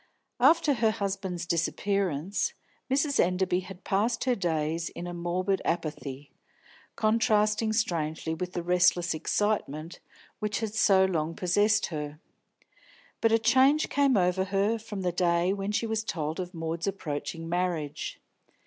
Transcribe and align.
After 0.39 0.73
her 0.73 0.89
husband's 0.89 1.45
disappearance, 1.45 2.55
Mrs. 2.89 3.19
Enderby 3.19 3.59
had 3.59 3.83
passed 3.83 4.23
her 4.23 4.33
days 4.33 4.89
in 4.89 5.05
a 5.05 5.13
morbid 5.13 5.61
apathy, 5.63 6.31
contrasting 6.95 7.71
strangely 7.71 8.33
with 8.33 8.53
the 8.53 8.63
restless 8.63 9.13
excitement 9.13 9.99
which 10.39 10.59
had 10.61 10.73
so 10.73 11.05
long 11.05 11.35
possessed 11.35 11.85
her. 11.93 12.17
But 13.21 13.31
a 13.31 13.37
change 13.37 13.89
came 13.89 14.17
over 14.17 14.45
her 14.45 14.79
from 14.79 15.01
the 15.01 15.11
day 15.11 15.53
when 15.53 15.71
she 15.71 15.85
was 15.85 16.03
told 16.03 16.39
of 16.39 16.51
Maud's 16.51 16.87
approaching 16.87 17.47
marriage. 17.47 18.19